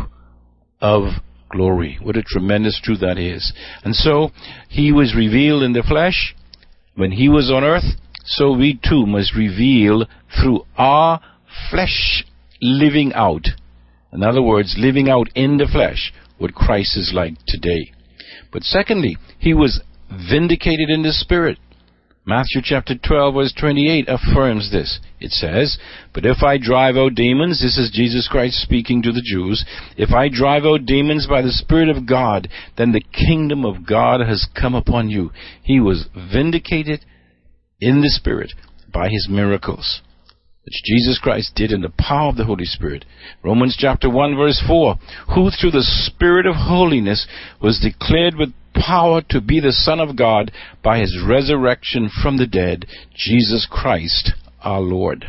of 0.80 1.20
glory. 1.50 1.98
What 2.00 2.16
a 2.16 2.22
tremendous 2.22 2.80
truth 2.82 3.00
that 3.00 3.18
is. 3.18 3.52
And 3.84 3.94
so, 3.94 4.30
He 4.70 4.90
was 4.90 5.14
revealed 5.14 5.62
in 5.64 5.74
the 5.74 5.82
flesh, 5.86 6.34
when 6.94 7.12
he 7.12 7.28
was 7.28 7.50
on 7.50 7.62
earth, 7.62 8.00
so 8.24 8.56
we 8.56 8.80
too 8.82 9.04
must 9.04 9.34
reveal 9.36 10.06
through 10.34 10.64
our 10.78 11.20
flesh 11.70 12.24
living 12.62 13.12
out. 13.12 13.48
In 14.12 14.22
other 14.22 14.42
words, 14.42 14.76
living 14.78 15.08
out 15.08 15.28
in 15.34 15.56
the 15.56 15.68
flesh 15.70 16.12
what 16.38 16.54
Christ 16.54 16.96
is 16.96 17.12
like 17.14 17.34
today. 17.46 17.92
But 18.52 18.62
secondly, 18.62 19.16
he 19.38 19.54
was 19.54 19.80
vindicated 20.10 20.90
in 20.90 21.02
the 21.02 21.12
spirit. 21.12 21.58
Matthew 22.24 22.60
chapter 22.62 22.94
12 22.94 23.34
verse 23.34 23.54
28 23.58 24.06
affirms 24.08 24.70
this. 24.70 25.00
It 25.18 25.32
says, 25.32 25.76
But 26.14 26.24
if 26.24 26.42
I 26.42 26.56
drive 26.56 26.96
out 26.96 27.16
demons, 27.16 27.60
this 27.60 27.76
is 27.76 27.90
Jesus 27.92 28.28
Christ 28.30 28.62
speaking 28.62 29.02
to 29.02 29.10
the 29.12 29.24
Jews, 29.24 29.64
if 29.96 30.10
I 30.10 30.28
drive 30.28 30.64
out 30.64 30.86
demons 30.86 31.26
by 31.26 31.42
the 31.42 31.50
Spirit 31.50 31.88
of 31.88 32.06
God, 32.06 32.48
then 32.78 32.92
the 32.92 33.00
kingdom 33.00 33.64
of 33.64 33.86
God 33.86 34.20
has 34.20 34.46
come 34.58 34.74
upon 34.74 35.10
you. 35.10 35.32
He 35.64 35.80
was 35.80 36.06
vindicated 36.14 37.04
in 37.80 38.02
the 38.02 38.10
Spirit 38.10 38.52
by 38.92 39.08
his 39.08 39.26
miracles, 39.28 40.00
which 40.64 40.82
Jesus 40.84 41.18
Christ 41.18 41.54
did 41.54 41.72
in 41.72 41.80
the 41.80 41.92
power 41.98 42.28
of 42.28 42.36
the 42.36 42.44
Holy 42.44 42.64
Spirit. 42.64 43.04
Romans 43.42 43.76
chapter 43.78 44.08
1 44.08 44.36
verse 44.36 44.62
4, 44.66 44.96
who 45.34 45.50
through 45.50 45.72
the 45.72 45.82
Spirit 45.82 46.46
of 46.46 46.54
holiness 46.54 47.26
was 47.60 47.80
declared 47.80 48.36
with 48.36 48.52
power 48.74 49.22
to 49.28 49.40
be 49.40 49.60
the 49.60 49.72
Son 49.72 50.00
of 50.00 50.16
God 50.16 50.50
by 50.82 50.98
his 50.98 51.18
resurrection 51.26 52.10
from 52.22 52.38
the 52.38 52.46
dead, 52.46 52.86
Jesus 53.14 53.66
Christ 53.70 54.32
our 54.62 54.80
Lord. 54.80 55.26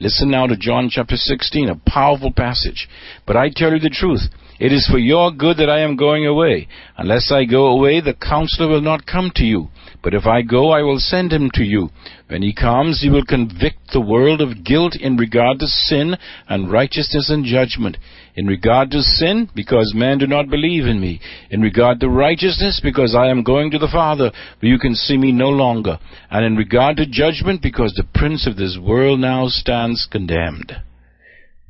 Listen 0.00 0.30
now 0.30 0.46
to 0.46 0.56
John 0.56 0.88
chapter 0.90 1.16
16, 1.16 1.68
a 1.68 1.90
powerful 1.90 2.32
passage. 2.32 2.88
But 3.26 3.36
I 3.36 3.50
tell 3.54 3.72
you 3.72 3.78
the 3.78 3.90
truth. 3.90 4.22
It 4.60 4.72
is 4.72 4.86
for 4.86 4.98
your 4.98 5.32
good 5.32 5.56
that 5.56 5.68
I 5.68 5.80
am 5.80 5.96
going 5.96 6.26
away. 6.26 6.68
Unless 6.96 7.32
I 7.32 7.44
go 7.44 7.66
away, 7.66 8.00
the 8.00 8.14
counselor 8.14 8.68
will 8.68 8.80
not 8.80 9.04
come 9.06 9.32
to 9.34 9.44
you. 9.44 9.68
But 10.02 10.14
if 10.14 10.26
I 10.26 10.42
go, 10.42 10.70
I 10.70 10.82
will 10.82 10.98
send 10.98 11.32
him 11.32 11.50
to 11.54 11.64
you. 11.64 11.90
When 12.28 12.42
he 12.42 12.54
comes, 12.54 13.00
he 13.00 13.08
will 13.08 13.24
convict 13.24 13.90
the 13.92 14.00
world 14.00 14.40
of 14.40 14.64
guilt 14.64 14.94
in 14.94 15.16
regard 15.16 15.58
to 15.58 15.66
sin 15.66 16.16
and 16.48 16.70
righteousness 16.70 17.30
and 17.30 17.44
judgment. 17.44 17.96
In 18.36 18.46
regard 18.46 18.90
to 18.92 19.02
sin, 19.02 19.50
because 19.54 19.92
men 19.94 20.18
do 20.18 20.26
not 20.26 20.50
believe 20.50 20.86
in 20.86 21.00
me. 21.00 21.20
In 21.50 21.60
regard 21.60 22.00
to 22.00 22.08
righteousness, 22.08 22.80
because 22.82 23.14
I 23.14 23.28
am 23.28 23.42
going 23.42 23.70
to 23.72 23.78
the 23.78 23.88
Father, 23.90 24.30
you 24.60 24.78
can 24.78 24.94
see 24.94 25.16
me 25.16 25.32
no 25.32 25.48
longer. 25.48 25.98
And 26.30 26.44
in 26.44 26.56
regard 26.56 26.96
to 26.98 27.06
judgment, 27.06 27.60
because 27.60 27.92
the 27.96 28.08
prince 28.14 28.46
of 28.46 28.56
this 28.56 28.78
world 28.80 29.20
now 29.20 29.48
stands 29.48 30.06
condemned. 30.10 30.72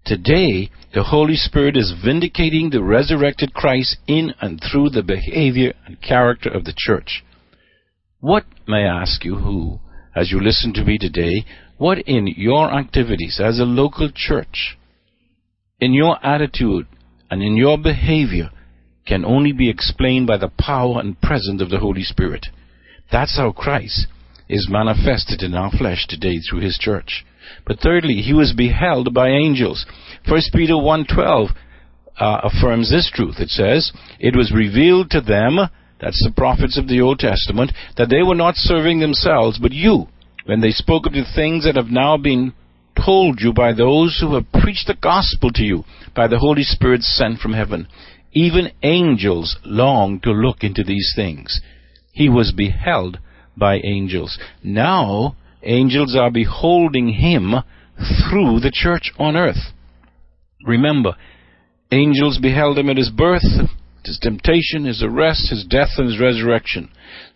Today, 0.04 0.70
the 0.92 1.04
Holy 1.04 1.34
Spirit 1.34 1.78
is 1.78 1.94
vindicating 2.04 2.68
the 2.68 2.82
resurrected 2.82 3.54
Christ 3.54 3.96
in 4.06 4.34
and 4.38 4.60
through 4.60 4.90
the 4.90 5.02
behavior 5.02 5.72
and 5.86 6.00
character 6.02 6.50
of 6.50 6.64
the 6.64 6.74
church. 6.76 7.24
What, 8.20 8.44
may 8.68 8.84
I 8.84 9.00
ask 9.00 9.24
you, 9.24 9.36
who, 9.36 9.80
as 10.14 10.30
you 10.30 10.40
listen 10.40 10.74
to 10.74 10.84
me 10.84 10.98
today, 10.98 11.46
what 11.78 11.98
in 12.00 12.26
your 12.26 12.70
activities 12.70 13.40
as 13.42 13.58
a 13.58 13.64
local 13.64 14.10
church, 14.14 14.76
in 15.80 15.94
your 15.94 16.18
attitude 16.24 16.86
and 17.30 17.42
in 17.42 17.56
your 17.56 17.78
behavior, 17.78 18.50
can 19.06 19.24
only 19.24 19.52
be 19.52 19.70
explained 19.70 20.26
by 20.26 20.36
the 20.36 20.52
power 20.58 21.00
and 21.00 21.20
presence 21.22 21.62
of 21.62 21.70
the 21.70 21.80
Holy 21.80 22.02
Spirit? 22.02 22.48
That's 23.10 23.38
how 23.38 23.52
Christ 23.52 24.06
is 24.50 24.68
manifested 24.70 25.42
in 25.42 25.54
our 25.54 25.70
flesh 25.70 26.06
today 26.06 26.40
through 26.40 26.60
His 26.60 26.76
church. 26.78 27.24
But 27.66 27.80
thirdly, 27.80 28.16
he 28.16 28.32
was 28.32 28.52
beheld 28.52 29.14
by 29.14 29.28
angels. 29.28 29.86
1 30.28 30.40
Peter 30.52 30.74
1.12 30.74 31.50
uh, 32.18 32.40
affirms 32.44 32.90
this 32.90 33.10
truth. 33.12 33.36
It 33.38 33.50
says, 33.50 33.92
It 34.18 34.36
was 34.36 34.52
revealed 34.52 35.10
to 35.10 35.20
them, 35.20 35.58
that's 36.00 36.22
the 36.22 36.32
prophets 36.36 36.78
of 36.78 36.88
the 36.88 37.00
Old 37.00 37.18
Testament, 37.18 37.72
that 37.96 38.08
they 38.10 38.22
were 38.22 38.34
not 38.34 38.56
serving 38.56 39.00
themselves, 39.00 39.58
but 39.58 39.72
you, 39.72 40.08
when 40.44 40.60
they 40.60 40.70
spoke 40.70 41.06
of 41.06 41.12
the 41.12 41.24
things 41.34 41.64
that 41.64 41.76
have 41.76 41.90
now 41.90 42.16
been 42.16 42.52
told 43.04 43.40
you 43.40 43.52
by 43.52 43.72
those 43.72 44.18
who 44.20 44.34
have 44.34 44.52
preached 44.52 44.86
the 44.86 44.94
gospel 44.94 45.50
to 45.52 45.62
you 45.62 45.84
by 46.14 46.28
the 46.28 46.38
Holy 46.38 46.62
Spirit 46.62 47.02
sent 47.02 47.40
from 47.40 47.52
heaven. 47.52 47.88
Even 48.32 48.72
angels 48.82 49.56
long 49.64 50.20
to 50.20 50.30
look 50.30 50.62
into 50.62 50.84
these 50.84 51.12
things. 51.14 51.60
He 52.12 52.28
was 52.28 52.52
beheld 52.52 53.18
by 53.56 53.80
angels. 53.82 54.38
Now, 54.62 55.36
angels 55.64 56.16
are 56.16 56.30
beholding 56.30 57.08
him 57.08 57.54
through 57.96 58.60
the 58.60 58.72
church 58.72 59.12
on 59.18 59.36
earth. 59.36 59.72
Remember, 60.66 61.16
angels 61.90 62.38
beheld 62.38 62.78
him 62.78 62.90
at 62.90 62.96
his 62.96 63.10
birth, 63.10 63.42
his 64.04 64.18
temptation, 64.18 64.84
his 64.84 65.02
arrest, 65.02 65.50
his 65.50 65.64
death, 65.64 65.90
and 65.96 66.08
his 66.08 66.20
resurrection. 66.20 66.90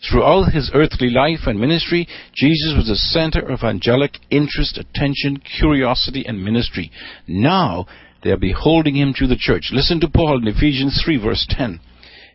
Throughout 0.09 0.53
his 0.53 0.71
earthly 0.75 1.11
life 1.11 1.47
and 1.47 1.59
ministry, 1.59 2.07
Jesus 2.35 2.75
was 2.77 2.89
the 2.89 2.97
center 2.97 3.41
of 3.41 3.63
angelic 3.63 4.19
interest, 4.31 4.79
attention, 4.79 5.39
curiosity, 5.39 6.25
and 6.27 6.45
ministry. 6.45 6.91
Now, 7.27 7.87
they 8.23 8.31
are 8.31 8.37
beholding 8.37 8.97
him 8.97 9.15
through 9.15 9.29
the 9.29 9.37
church. 9.37 9.71
Listen 9.73 10.01
to 10.01 10.09
Paul 10.09 10.43
in 10.43 10.49
Ephesians 10.49 11.01
3 11.05 11.17
verse 11.19 11.47
10. 11.49 11.81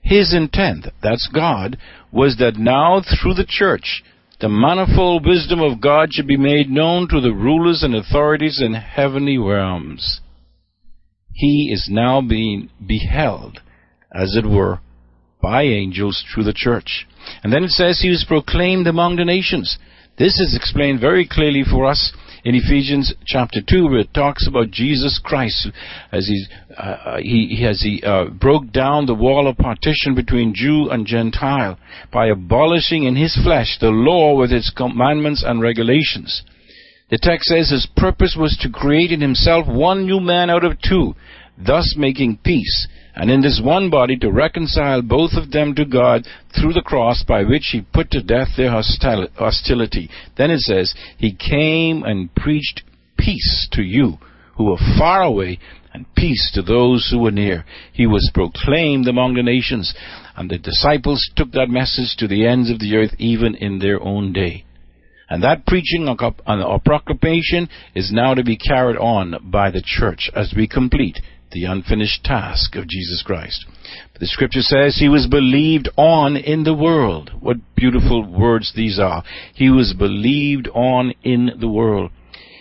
His 0.02 0.34
intent, 0.34 0.88
that's 1.02 1.30
God, 1.34 1.78
was 2.12 2.38
that 2.38 2.58
now 2.58 3.02
through 3.02 3.36
the 3.36 3.46
church, 3.48 4.04
the 4.44 4.50
manifold 4.50 5.26
wisdom 5.26 5.62
of 5.62 5.80
God 5.80 6.12
should 6.12 6.28
be 6.28 6.36
made 6.36 6.70
known 6.70 7.08
to 7.08 7.22
the 7.22 7.32
rulers 7.32 7.82
and 7.82 7.96
authorities 7.96 8.62
in 8.62 8.74
heavenly 8.74 9.38
realms. 9.38 10.20
He 11.32 11.72
is 11.74 11.88
now 11.90 12.20
being 12.20 12.70
beheld, 12.86 13.62
as 14.14 14.36
it 14.36 14.46
were, 14.46 14.82
by 15.42 15.62
angels 15.62 16.26
through 16.28 16.44
the 16.44 16.52
church. 16.54 17.08
And 17.42 17.54
then 17.54 17.64
it 17.64 17.70
says 17.70 18.02
he 18.02 18.10
was 18.10 18.26
proclaimed 18.28 18.86
among 18.86 19.16
the 19.16 19.24
nations. 19.24 19.78
This 20.18 20.40
is 20.40 20.56
explained 20.56 21.02
very 21.02 21.28
clearly 21.28 21.64
for 21.64 21.86
us 21.86 22.14
in 22.44 22.54
Ephesians 22.54 23.16
chapter 23.26 23.62
2, 23.68 23.86
where 23.86 24.00
it 24.00 24.14
talks 24.14 24.48
about 24.48 24.70
Jesus 24.70 25.20
Christ 25.24 25.70
as 26.12 26.28
he, 26.28 26.46
uh, 26.78 27.18
he, 27.18 27.66
as 27.68 27.82
he 27.82 28.04
uh, 28.06 28.26
broke 28.26 28.72
down 28.72 29.08
the 29.08 29.16
wall 29.16 29.48
of 29.48 29.58
partition 29.58 30.14
between 30.14 30.54
Jew 30.54 30.90
and 30.92 31.08
Gentile 31.08 31.80
by 32.12 32.28
abolishing 32.28 33.06
in 33.06 33.16
his 33.16 33.36
flesh 33.44 33.78
the 33.80 33.90
law 33.90 34.38
with 34.38 34.52
its 34.52 34.70
commandments 34.70 35.44
and 35.46 35.62
regulations. 35.62 36.44
The 37.10 37.18
text 37.20 37.48
says 37.48 37.72
his 37.72 37.88
purpose 37.98 38.36
was 38.38 38.56
to 38.62 38.70
create 38.70 39.12
in 39.12 39.22
himself 39.22 39.68
one 39.68 40.06
new 40.06 40.20
man 40.20 40.52
out 40.52 40.64
of 40.64 40.80
two, 40.80 41.16
thus 41.58 41.96
making 41.98 42.40
peace, 42.44 42.88
and 43.16 43.30
in 43.30 43.42
this 43.42 43.62
one 43.64 43.90
body 43.90 44.18
to 44.18 44.32
reconcile 44.32 45.02
both 45.02 45.32
of 45.34 45.52
them 45.52 45.76
to 45.76 45.86
God 45.86 46.26
through 46.56 46.74
the 46.74 46.82
cross 46.82 47.24
by 47.24 47.44
which 47.44 47.70
he 47.72 47.82
put 47.94 48.10
to 48.12 48.24
death 48.24 48.50
their 48.58 48.72
hostility. 48.72 50.10
Then 50.38 50.52
it 50.52 50.60
says, 50.60 50.94
He 51.18 51.36
came 51.36 52.04
and 52.04 52.34
preached 52.36 52.84
peace 53.18 53.68
to 53.74 53.84
you 53.84 54.18
who 54.56 54.66
were 54.66 54.98
far 54.98 55.22
away 55.22 55.60
and 55.94 56.06
peace 56.16 56.52
to 56.54 56.62
those 56.62 57.08
who 57.12 57.20
were 57.20 57.32
near. 57.32 57.66
He 57.92 58.08
was 58.08 58.32
proclaimed 58.34 59.08
among 59.08 59.36
the 59.36 59.44
nations, 59.44 59.94
and 60.36 60.50
the 60.50 60.58
disciples 60.58 61.30
took 61.36 61.52
that 61.52 61.70
message 61.70 62.16
to 62.18 62.28
the 62.28 62.48
ends 62.48 62.72
of 62.72 62.80
the 62.80 62.96
earth 62.96 63.14
even 63.20 63.56
in 63.56 63.80
their 63.80 64.02
own 64.02 64.34
day. 64.34 64.66
And 65.30 65.44
that 65.44 65.66
preaching 65.66 66.08
or 66.08 66.80
proclamation 66.80 67.70
is 67.96 68.12
now 68.12 68.34
to 68.34 68.44
be 68.44 68.58
carried 68.58 68.98
on 68.98 69.50
by 69.52 69.72
the 69.72 69.82
church 69.84 70.30
as 70.36 70.54
we 70.56 70.68
complete 70.68 71.20
the 71.54 71.66
unfinished 71.66 72.24
task 72.24 72.76
of 72.76 72.88
Jesus 72.88 73.24
Christ. 73.26 73.66
But 74.12 74.20
the 74.20 74.28
scripture 74.28 74.62
says 74.62 74.98
he 74.98 75.10
was 75.10 75.28
believed 75.28 75.90
on 75.96 76.36
in 76.36 76.64
the 76.64 76.74
world. 76.74 77.32
What 77.40 77.58
beautiful 77.76 78.30
words 78.30 78.74
these 78.76 79.00
are. 79.00 79.24
He 79.54 79.70
was 79.70 79.94
believed 79.94 80.68
on 80.74 81.14
in 81.24 81.52
the 81.60 81.70
world. 81.70 82.12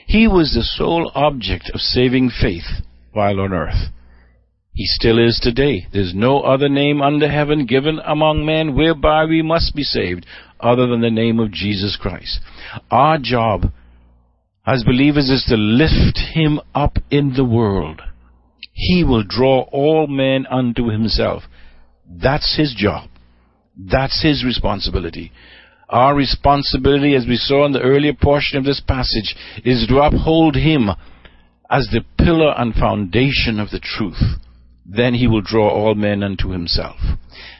He 0.06 0.28
was 0.28 0.52
the 0.52 0.62
sole 0.62 1.10
object 1.14 1.70
of 1.72 1.80
saving 1.80 2.30
faith 2.30 2.84
while 3.12 3.40
on 3.40 3.52
earth. 3.52 3.90
He 4.74 4.86
still 4.86 5.18
is 5.18 5.38
today. 5.42 5.86
There's 5.92 6.14
no 6.14 6.40
other 6.40 6.68
name 6.68 7.02
under 7.02 7.30
heaven 7.30 7.66
given 7.66 7.98
among 8.04 8.46
men 8.46 8.74
whereby 8.74 9.26
we 9.26 9.42
must 9.42 9.74
be 9.74 9.82
saved 9.82 10.26
other 10.60 10.86
than 10.86 11.00
the 11.00 11.10
name 11.10 11.40
of 11.40 11.52
Jesus 11.52 11.98
Christ. 12.00 12.40
Our 12.90 13.18
job 13.18 13.72
as 14.66 14.84
believers 14.84 15.28
is 15.28 15.44
to 15.48 15.56
lift 15.56 16.18
him 16.34 16.60
up 16.74 16.96
in 17.10 17.34
the 17.34 17.44
world 17.44 18.00
he 18.88 19.04
will 19.04 19.22
draw 19.22 19.60
all 19.70 20.08
men 20.08 20.44
unto 20.50 20.88
himself. 20.88 21.44
That's 22.10 22.56
his 22.56 22.74
job. 22.76 23.08
That's 23.78 24.22
his 24.22 24.44
responsibility. 24.44 25.30
Our 25.88 26.14
responsibility, 26.16 27.14
as 27.14 27.26
we 27.26 27.36
saw 27.36 27.64
in 27.64 27.72
the 27.72 27.80
earlier 27.80 28.14
portion 28.14 28.58
of 28.58 28.64
this 28.64 28.80
passage, 28.80 29.36
is 29.64 29.86
to 29.86 30.00
uphold 30.00 30.56
him 30.56 30.90
as 31.70 31.88
the 31.92 32.04
pillar 32.18 32.54
and 32.58 32.74
foundation 32.74 33.60
of 33.60 33.70
the 33.70 33.80
truth. 33.80 34.20
Then 34.84 35.14
he 35.14 35.28
will 35.28 35.42
draw 35.42 35.68
all 35.70 35.94
men 35.94 36.24
unto 36.24 36.50
himself. 36.50 36.96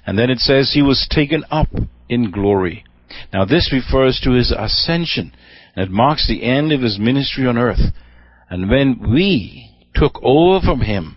And 0.05 0.19
then 0.19 0.29
it 0.29 0.39
says 0.39 0.73
he 0.73 0.83
was 0.83 1.07
taken 1.09 1.45
up 1.51 1.69
in 2.09 2.33
glory. 2.33 2.85
Now 3.33 3.45
this 3.45 3.73
refers 3.73 4.21
to 4.25 4.33
his 4.33 4.51
ascension, 4.51 5.33
it 5.77 5.91
marks 5.91 6.27
the 6.27 6.43
end 6.43 6.73
of 6.73 6.83
his 6.83 6.99
ministry 6.99 7.47
on 7.47 7.57
earth. 7.57 7.95
And 8.51 8.69
when 8.69 9.13
we 9.13 9.72
took 9.94 10.18
over 10.22 10.64
from 10.64 10.81
him 10.81 11.16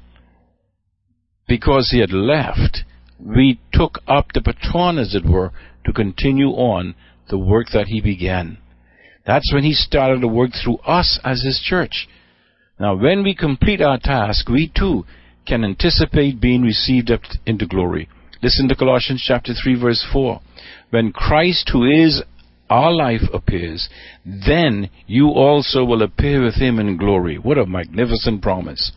because 1.47 1.89
he 1.91 1.99
had 1.99 2.11
left. 2.11 2.83
We 3.19 3.59
took 3.71 3.99
up 4.07 4.27
the 4.33 4.41
baton, 4.41 4.97
as 4.97 5.15
it 5.15 5.25
were, 5.25 5.51
to 5.85 5.93
continue 5.93 6.49
on 6.49 6.95
the 7.29 7.37
work 7.37 7.67
that 7.73 7.87
he 7.87 8.01
began. 8.01 8.57
That's 9.25 9.51
when 9.53 9.63
he 9.63 9.73
started 9.73 10.21
to 10.21 10.27
work 10.27 10.51
through 10.53 10.77
us 10.77 11.19
as 11.23 11.43
his 11.43 11.59
church. 11.63 12.07
Now, 12.79 12.95
when 12.95 13.23
we 13.23 13.35
complete 13.35 13.81
our 13.81 13.97
task, 13.97 14.49
we 14.49 14.71
too 14.75 15.05
can 15.47 15.63
anticipate 15.63 16.41
being 16.41 16.61
received 16.61 17.09
up 17.09 17.21
into 17.45 17.65
glory. 17.65 18.09
Listen 18.41 18.67
to 18.67 18.75
Colossians 18.75 19.23
chapter 19.25 19.53
3 19.53 19.79
verse 19.79 20.05
4. 20.11 20.41
When 20.89 21.11
Christ, 21.11 21.69
who 21.71 21.85
is 21.85 22.21
our 22.69 22.91
life 22.91 23.21
appears, 23.33 23.89
then 24.25 24.89
you 25.05 25.29
also 25.29 25.83
will 25.83 26.01
appear 26.01 26.43
with 26.43 26.55
him 26.55 26.79
in 26.79 26.97
glory. 26.97 27.37
What 27.37 27.57
a 27.57 27.65
magnificent 27.65 28.41
promise. 28.41 28.91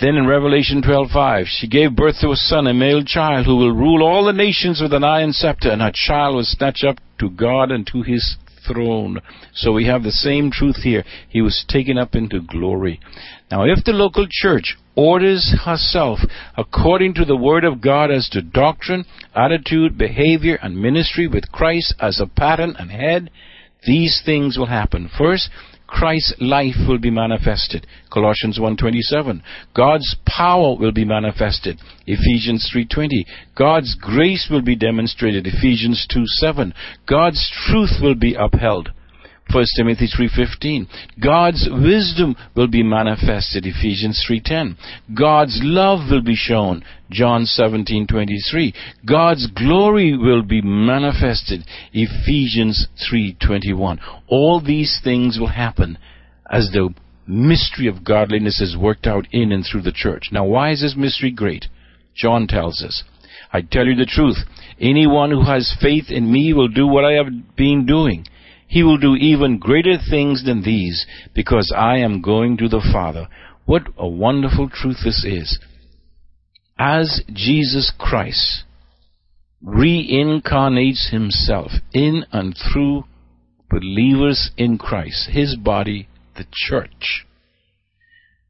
Then 0.00 0.16
in 0.16 0.26
Revelation 0.26 0.80
12:5, 0.80 1.46
she 1.46 1.66
gave 1.66 1.96
birth 1.96 2.20
to 2.20 2.30
a 2.30 2.36
son, 2.36 2.68
a 2.68 2.74
male 2.74 3.02
child, 3.02 3.46
who 3.46 3.56
will 3.56 3.72
rule 3.72 4.04
all 4.04 4.24
the 4.24 4.32
nations 4.32 4.80
with 4.80 4.92
an 4.92 5.02
iron 5.02 5.32
scepter, 5.32 5.70
and 5.70 5.82
her 5.82 5.92
child 5.92 6.36
was 6.36 6.48
snatched 6.48 6.84
up 6.84 6.98
to 7.18 7.28
God 7.28 7.72
and 7.72 7.86
to 7.88 8.02
his 8.02 8.36
throne. 8.66 9.20
So 9.54 9.72
we 9.72 9.86
have 9.86 10.02
the 10.02 10.12
same 10.12 10.50
truth 10.50 10.82
here. 10.82 11.04
He 11.28 11.42
was 11.42 11.64
taken 11.68 11.98
up 11.98 12.14
into 12.14 12.40
glory. 12.40 13.00
Now, 13.50 13.64
if 13.64 13.84
the 13.84 13.92
local 13.92 14.26
church 14.28 14.76
orders 14.94 15.54
herself 15.64 16.18
according 16.56 17.14
to 17.14 17.24
the 17.24 17.36
Word 17.36 17.64
of 17.64 17.80
God 17.80 18.10
as 18.10 18.28
to 18.30 18.42
doctrine, 18.42 19.04
attitude, 19.34 19.96
behavior, 19.96 20.58
and 20.62 20.76
ministry 20.76 21.28
with 21.28 21.50
Christ 21.52 21.94
as 22.00 22.20
a 22.20 22.26
pattern 22.26 22.74
and 22.78 22.90
head, 22.90 23.30
these 23.86 24.20
things 24.24 24.58
will 24.58 24.66
happen. 24.66 25.08
First, 25.16 25.50
Christ's 25.88 26.34
life 26.38 26.76
will 26.86 26.98
be 26.98 27.10
manifested. 27.10 27.86
Colossians 28.12 28.58
1:27. 28.58 29.42
God's 29.74 30.14
power 30.26 30.76
will 30.76 30.92
be 30.92 31.04
manifested. 31.04 31.80
Ephesians 32.06 32.70
3:20. 32.70 33.24
God's 33.56 33.94
grace 33.94 34.48
will 34.50 34.62
be 34.62 34.76
demonstrated. 34.76 35.46
Ephesians 35.46 36.06
2:7. 36.06 36.72
God's 37.06 37.50
truth 37.50 38.00
will 38.00 38.14
be 38.14 38.34
upheld. 38.34 38.90
1 39.50 39.64
Timothy 39.76 40.06
3:15 40.06 40.86
God's 41.18 41.68
wisdom 41.70 42.36
will 42.54 42.66
be 42.66 42.82
manifested 42.82 43.64
Ephesians 43.64 44.22
3:10 44.28 44.76
God's 45.14 45.58
love 45.62 46.10
will 46.10 46.20
be 46.20 46.34
shown 46.34 46.84
John 47.10 47.46
17:23 47.46 48.74
God's 49.06 49.46
glory 49.46 50.14
will 50.14 50.42
be 50.42 50.60
manifested 50.60 51.64
Ephesians 51.94 52.88
3:21 53.10 53.98
All 54.26 54.60
these 54.60 55.00
things 55.02 55.38
will 55.38 55.46
happen 55.46 55.96
as 56.50 56.70
the 56.70 56.90
mystery 57.26 57.86
of 57.86 58.04
godliness 58.04 58.60
is 58.60 58.76
worked 58.76 59.06
out 59.06 59.26
in 59.32 59.52
and 59.52 59.64
through 59.64 59.82
the 59.82 59.92
church. 59.92 60.28
Now 60.30 60.44
why 60.44 60.70
is 60.70 60.82
this 60.82 60.96
mystery 60.96 61.30
great? 61.30 61.68
John 62.14 62.46
tells 62.46 62.82
us. 62.82 63.02
I 63.50 63.62
tell 63.62 63.86
you 63.86 63.94
the 63.94 64.04
truth. 64.04 64.36
Anyone 64.78 65.30
who 65.30 65.44
has 65.44 65.74
faith 65.80 66.10
in 66.10 66.30
me 66.30 66.52
will 66.52 66.68
do 66.68 66.86
what 66.86 67.06
I 67.06 67.12
have 67.12 67.56
been 67.56 67.86
doing 67.86 68.26
he 68.68 68.82
will 68.82 68.98
do 68.98 69.16
even 69.16 69.58
greater 69.58 69.96
things 69.98 70.44
than 70.44 70.62
these, 70.62 71.06
because 71.34 71.72
I 71.74 71.98
am 71.98 72.20
going 72.20 72.58
to 72.58 72.68
the 72.68 72.86
Father. 72.92 73.26
What 73.64 73.88
a 73.96 74.06
wonderful 74.06 74.68
truth 74.68 74.98
this 75.02 75.24
is. 75.24 75.58
As 76.78 77.22
Jesus 77.32 77.92
Christ 77.98 78.64
reincarnates 79.64 81.10
himself 81.10 81.72
in 81.92 82.24
and 82.30 82.54
through 82.56 83.04
believers 83.70 84.50
in 84.56 84.78
Christ, 84.78 85.30
his 85.30 85.56
body, 85.56 86.08
the 86.36 86.44
church, 86.52 87.26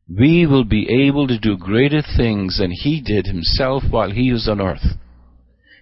we 0.09 0.47
will 0.47 0.65
be 0.65 1.07
able 1.07 1.29
to 1.29 1.39
do 1.39 1.57
greater 1.57 2.03
things 2.03 2.59
than 2.59 2.73
he 2.73 3.01
did 3.01 3.27
himself 3.27 3.85
while 3.89 4.11
he 4.11 4.33
was 4.33 4.49
on 4.49 4.61
earth. 4.61 4.97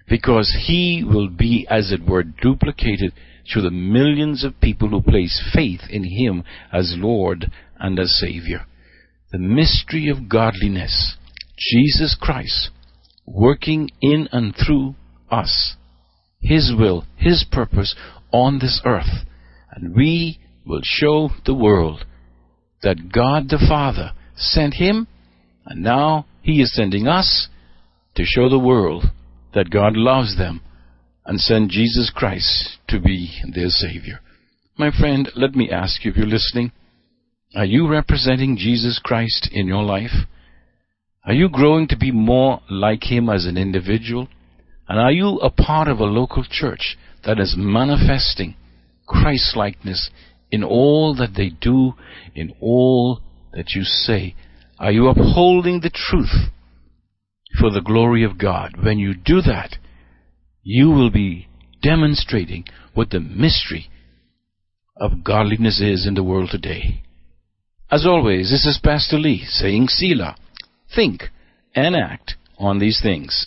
Because 0.08 0.54
he 0.66 1.02
will 1.04 1.28
be, 1.28 1.66
as 1.70 1.90
it 1.90 2.06
were, 2.06 2.22
duplicated 2.22 3.12
to 3.50 3.60
the 3.60 3.70
millions 3.70 4.44
of 4.44 4.60
people 4.60 4.88
who 4.88 5.02
place 5.02 5.50
faith 5.54 5.80
in 5.88 6.04
Him 6.04 6.44
as 6.72 6.94
Lord 6.96 7.50
and 7.78 7.98
as 7.98 8.18
Savior. 8.18 8.66
The 9.32 9.38
mystery 9.38 10.08
of 10.08 10.28
godliness, 10.28 11.16
Jesus 11.58 12.16
Christ, 12.20 12.70
working 13.26 13.90
in 14.00 14.28
and 14.32 14.54
through 14.54 14.94
us, 15.30 15.76
His 16.40 16.72
will, 16.76 17.04
His 17.16 17.44
purpose 17.50 17.94
on 18.32 18.58
this 18.58 18.80
earth. 18.84 19.26
And 19.72 19.94
we 19.94 20.38
will 20.64 20.82
show 20.82 21.30
the 21.44 21.54
world 21.54 22.04
that 22.82 23.12
God 23.12 23.48
the 23.48 23.64
Father 23.68 24.12
sent 24.36 24.74
Him, 24.74 25.06
and 25.64 25.82
now 25.82 26.26
He 26.42 26.60
is 26.60 26.74
sending 26.74 27.06
us 27.06 27.48
to 28.14 28.24
show 28.24 28.48
the 28.48 28.58
world 28.58 29.04
that 29.54 29.70
God 29.70 29.96
loves 29.96 30.36
them 30.36 30.60
and 31.26 31.40
send 31.40 31.70
Jesus 31.70 32.10
Christ 32.14 32.78
to 32.88 33.00
be 33.00 33.30
their 33.52 33.68
Savior. 33.68 34.20
My 34.78 34.90
friend, 34.96 35.30
let 35.34 35.54
me 35.54 35.70
ask 35.70 36.04
you 36.04 36.12
if 36.12 36.16
you're 36.16 36.26
listening. 36.26 36.70
Are 37.54 37.64
you 37.64 37.88
representing 37.88 38.56
Jesus 38.56 39.00
Christ 39.02 39.48
in 39.52 39.66
your 39.66 39.82
life? 39.82 40.26
Are 41.24 41.34
you 41.34 41.48
growing 41.48 41.88
to 41.88 41.96
be 41.96 42.12
more 42.12 42.60
like 42.70 43.10
Him 43.10 43.28
as 43.28 43.46
an 43.46 43.56
individual? 43.56 44.28
And 44.88 45.00
are 45.00 45.10
you 45.10 45.38
a 45.38 45.50
part 45.50 45.88
of 45.88 45.98
a 45.98 46.04
local 46.04 46.44
church 46.48 46.96
that 47.24 47.40
is 47.40 47.56
manifesting 47.58 48.54
Christ 49.06 49.56
likeness 49.56 50.10
in 50.52 50.62
all 50.62 51.14
that 51.16 51.34
they 51.36 51.48
do, 51.48 51.94
in 52.34 52.54
all 52.60 53.20
that 53.52 53.70
you 53.70 53.82
say? 53.82 54.36
Are 54.78 54.92
you 54.92 55.08
upholding 55.08 55.80
the 55.80 55.90
truth 55.90 56.50
for 57.58 57.70
the 57.70 57.80
glory 57.80 58.22
of 58.22 58.38
God? 58.38 58.74
When 58.80 58.98
you 58.98 59.14
do 59.14 59.40
that, 59.40 59.76
you 60.68 60.90
will 60.90 61.10
be 61.10 61.46
demonstrating 61.80 62.64
what 62.92 63.10
the 63.10 63.20
mystery 63.20 63.88
of 64.96 65.22
godliness 65.22 65.80
is 65.80 66.08
in 66.08 66.14
the 66.14 66.24
world 66.24 66.48
today. 66.50 67.02
As 67.88 68.04
always, 68.04 68.50
this 68.50 68.66
is 68.66 68.80
Pastor 68.82 69.16
Lee 69.16 69.44
saying 69.46 69.86
Selah. 69.86 70.34
Think 70.92 71.30
and 71.72 71.94
act 71.94 72.34
on 72.58 72.80
these 72.80 73.00
things. 73.00 73.46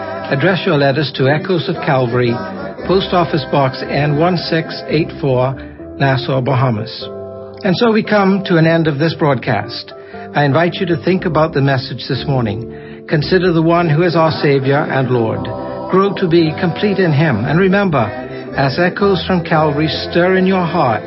address 0.31 0.63
your 0.65 0.79
letters 0.79 1.11
to 1.15 1.27
Echoes 1.27 1.67
of 1.67 1.75
Calvary, 1.83 2.31
Post 2.87 3.11
Office 3.11 3.43
Box 3.51 3.83
N1684, 3.83 5.99
Nassau, 5.99 6.39
Bahamas. 6.39 7.03
And 7.67 7.75
so 7.75 7.91
we 7.91 8.03
come 8.03 8.43
to 8.47 8.55
an 8.55 8.65
end 8.65 8.87
of 8.87 8.97
this 8.97 9.13
broadcast. 9.19 9.91
I 10.33 10.45
invite 10.45 10.75
you 10.75 10.85
to 10.87 11.03
think 11.03 11.25
about 11.25 11.53
the 11.53 11.61
message 11.61 12.07
this 12.07 12.23
morning. 12.25 13.05
Consider 13.09 13.51
the 13.51 13.61
one 13.61 13.89
who 13.89 14.03
is 14.03 14.15
our 14.15 14.31
Savior 14.31 14.79
and 14.79 15.11
Lord. 15.11 15.43
Grow 15.91 16.15
to 16.15 16.29
be 16.31 16.55
complete 16.55 16.97
in 16.97 17.11
Him. 17.11 17.43
And 17.43 17.59
remember, 17.59 18.07
as 18.55 18.79
echoes 18.79 19.21
from 19.27 19.43
Calvary 19.43 19.89
stir 20.09 20.37
in 20.37 20.47
your 20.47 20.65
heart, 20.65 21.03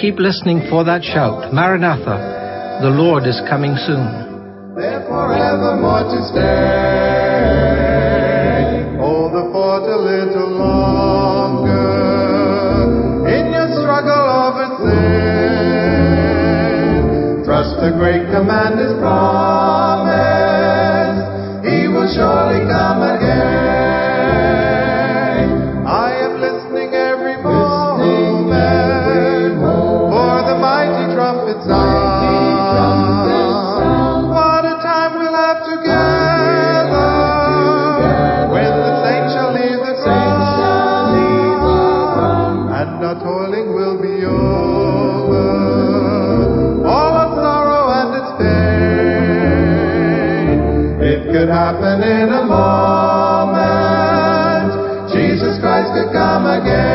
keep 0.00 0.16
listening 0.16 0.64
for 0.72 0.82
that 0.84 1.04
shout, 1.04 1.52
Maranatha, 1.52 2.80
the 2.80 2.88
Lord 2.88 3.28
is 3.28 3.38
coming 3.48 3.76
soon. 3.76 4.72
Therefore 4.74 5.36
evermore 5.36 6.08
to 6.08 6.24
stay. 6.32 7.11
Great 18.12 18.30
command 18.30 18.78
is 18.78 18.92
promised. 19.00 19.31
Happen 51.72 52.02
in 52.02 52.28
a 52.28 52.44
moment. 52.44 53.62
Jesus 55.12 55.58
Christ 55.60 55.92
could 55.94 56.12
come 56.12 56.46
again. 56.46 56.91